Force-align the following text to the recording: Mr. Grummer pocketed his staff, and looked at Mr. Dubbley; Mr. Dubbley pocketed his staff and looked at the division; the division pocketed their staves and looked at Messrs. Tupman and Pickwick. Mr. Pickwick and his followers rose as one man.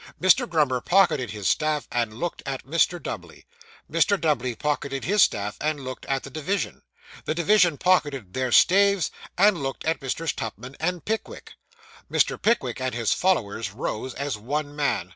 Mr. 0.19 0.49
Grummer 0.49 0.81
pocketed 0.81 1.29
his 1.29 1.47
staff, 1.47 1.87
and 1.91 2.15
looked 2.15 2.41
at 2.43 2.65
Mr. 2.65 2.99
Dubbley; 2.99 3.45
Mr. 3.87 4.19
Dubbley 4.19 4.55
pocketed 4.55 5.05
his 5.05 5.21
staff 5.21 5.57
and 5.61 5.79
looked 5.79 6.07
at 6.07 6.23
the 6.23 6.31
division; 6.31 6.81
the 7.25 7.35
division 7.35 7.77
pocketed 7.77 8.33
their 8.33 8.51
staves 8.51 9.11
and 9.37 9.61
looked 9.61 9.85
at 9.85 10.01
Messrs. 10.01 10.33
Tupman 10.33 10.75
and 10.79 11.05
Pickwick. 11.05 11.53
Mr. 12.11 12.41
Pickwick 12.41 12.81
and 12.81 12.95
his 12.95 13.13
followers 13.13 13.69
rose 13.73 14.15
as 14.15 14.39
one 14.39 14.75
man. 14.75 15.09